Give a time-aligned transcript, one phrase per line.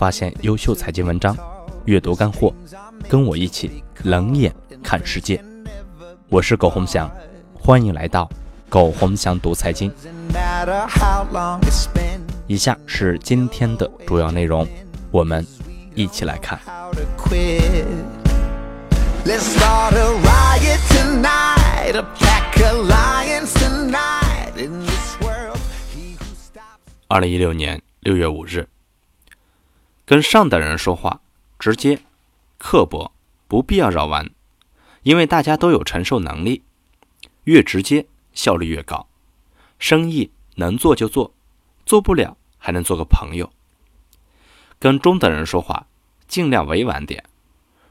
[0.00, 1.36] 发现优秀财经文章，
[1.84, 2.54] 阅读干货，
[3.06, 4.50] 跟我一起冷眼
[4.82, 5.44] 看世界。
[6.30, 7.06] 我是苟洪翔，
[7.52, 8.26] 欢迎来到
[8.70, 9.92] 苟洪翔读财经。
[12.46, 14.66] 以下是今天的主要内容，
[15.10, 15.46] 我们
[15.94, 16.58] 一起来看。
[27.06, 28.66] 二零一六年六月五日，
[30.10, 31.20] 跟上等人说话，
[31.56, 32.00] 直接、
[32.58, 33.12] 刻薄，
[33.46, 34.28] 不必要绕弯，
[35.04, 36.64] 因为大家都有承受能力，
[37.44, 39.06] 越直接效率越高。
[39.78, 41.32] 生意能做就做，
[41.86, 43.52] 做不了还能做个朋友。
[44.80, 45.86] 跟中等人说话，
[46.26, 47.24] 尽量委婉点，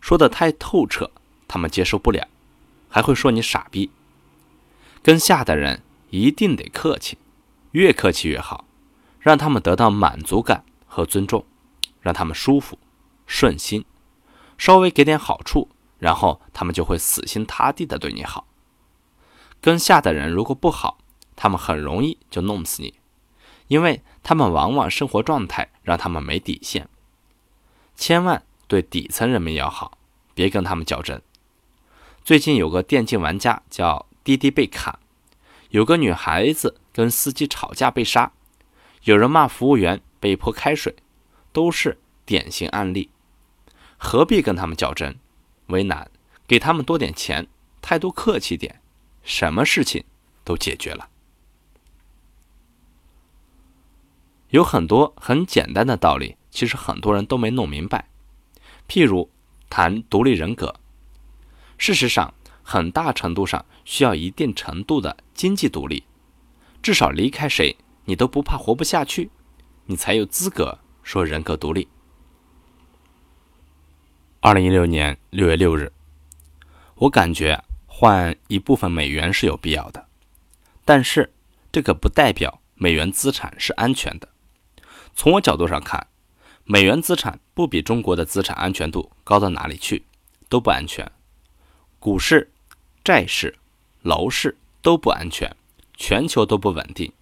[0.00, 1.10] 说的太透彻。
[1.46, 2.26] 他们接受不了，
[2.88, 3.90] 还会说你傻逼。
[5.02, 7.18] 跟下等人一定得客气，
[7.72, 8.64] 越客气越好，
[9.20, 11.44] 让他们得到满足感和尊重，
[12.06, 12.78] 让他们舒服、
[13.26, 13.84] 顺心，
[14.56, 15.68] 稍微给点好处，
[15.98, 18.46] 然后他们就会死心塌地的对你好。
[19.60, 20.98] 跟下的人如果不好，
[21.34, 22.94] 他们很容易就弄死你，
[23.66, 26.88] 因为他们往往生活状态让他们没底线。
[27.96, 29.98] 千万对底层人民要好，
[30.32, 31.20] 别跟他们较真。
[32.22, 34.96] 最近有个电竞玩家叫滴滴被砍，
[35.70, 38.30] 有个女孩子跟司机吵架被杀，
[39.02, 40.94] 有人骂服务员被泼开水，
[41.56, 43.08] 都是典型案例。
[43.96, 45.16] 何必跟他们较真？
[45.68, 46.10] 为难，
[46.46, 47.46] 给他们多点钱，
[47.80, 48.82] 态度客气点，
[49.22, 50.04] 什么事情
[50.44, 51.08] 都解决了。
[54.50, 58.10] 有很多很简单的道理，其实很多人都没弄明白。
[58.86, 59.30] 譬如
[59.70, 60.78] 谈独立人格。
[61.78, 66.04] 事实上，很大程度上需要一定程度的经济独立，
[66.82, 69.30] 至少离开谁你都不怕活不下去，
[69.86, 71.86] 你才有资格说人格独立。
[74.40, 75.92] 二零一六年六月六日，
[76.96, 80.08] 我感觉换一部分美元是有必要的，
[80.84, 81.32] 但是
[81.70, 84.28] 这个不代表美元资产是安全的。
[85.14, 86.08] 从我角度上看，
[86.64, 90.04] 美元资产不比中国的资产安全度高到哪里去，
[90.48, 91.08] 都不安全。
[92.00, 92.50] 股市、
[93.04, 93.56] 债市、
[94.02, 95.54] 楼市都不安全，
[95.96, 97.12] 全球都不稳定，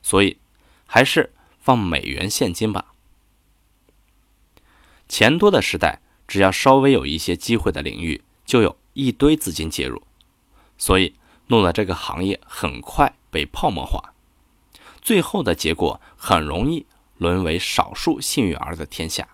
[0.00, 0.38] 所以
[0.86, 1.30] 还是
[1.60, 2.94] 放美元现金吧。
[5.08, 10.02] 钱多的时代，只要稍微有一些机会的领域，就有一堆资金介入，
[10.76, 11.14] 所以
[11.46, 14.12] 弄得这个行业很快被泡沫化，
[15.00, 16.86] 最后的结果很容易
[17.16, 19.28] 沦为少数幸运儿的天下。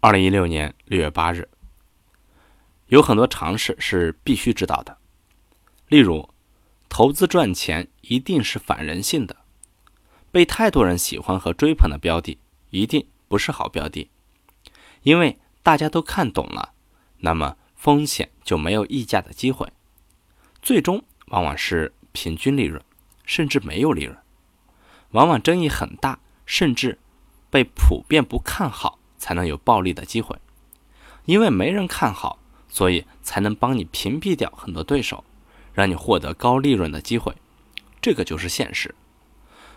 [0.00, 1.48] 二零一六年六月八日。
[2.88, 4.98] 有很多常识是必须知道的，
[5.88, 6.28] 例如，
[6.88, 9.34] 投资赚钱一定是反人性的，
[10.30, 12.38] 被太多人喜欢和追捧的标的
[12.68, 14.10] 一定不是好标的，
[15.04, 16.74] 因为大家都看懂了，
[17.18, 19.72] 那么风险就没有溢价的机会，
[20.60, 22.82] 最终往往是平均利润，
[23.24, 24.18] 甚至没有利润，
[25.12, 26.98] 往往争议很大，甚至
[27.48, 30.36] 被普遍不看好，才能有暴利的机会，
[31.26, 32.40] 因为没人看好。
[32.66, 35.22] 所以才能帮你屏蔽掉很多对手，
[35.72, 37.32] 让你获得高利润的机会，
[38.02, 38.96] 这个就是现实。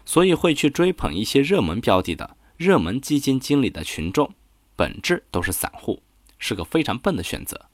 [0.04, 4.34] 所以会去追捧一些热门标的的热门基金经理的群众，
[4.78, 6.02] 本质都是散户，
[6.40, 7.66] 是个非常笨的选择。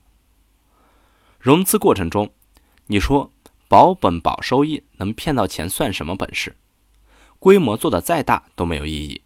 [1.37, 2.31] 融资过程中，
[2.87, 3.31] 你说
[3.67, 6.55] 保本保收益能骗到钱算什么本事？
[7.37, 9.21] 规模做的再大都没有意义。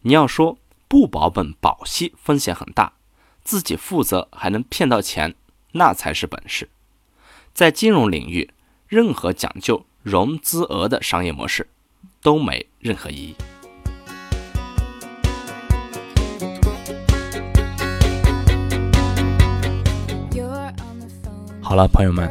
[0.00, 0.58] 你要说
[0.88, 2.94] 不保本保息风险很大。
[3.42, 5.34] 自己负责还能骗到钱，
[5.72, 6.68] 那才是本事。
[7.54, 8.52] 在金融领域，
[8.86, 11.68] 任何讲究融资额的商业模式
[12.20, 13.34] 都没任何意义。
[21.62, 22.28] 好了，朋友们，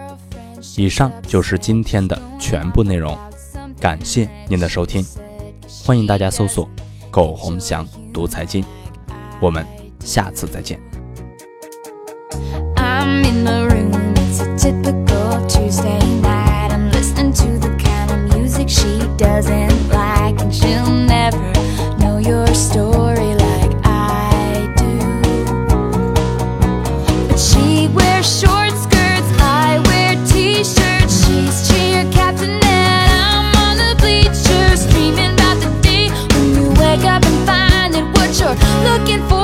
[0.75, 3.17] 以上就是今天的全部内容，
[3.79, 5.05] 感谢您的收听，
[5.85, 6.69] 欢迎大家搜索
[7.09, 8.63] “苟洪祥读财经”，
[9.39, 9.65] 我们
[9.99, 10.79] 下次再见。
[19.17, 19.98] Doesn't like
[38.49, 39.38] Looking for